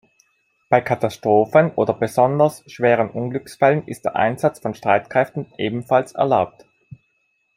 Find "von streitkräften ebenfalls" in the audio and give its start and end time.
4.57-6.13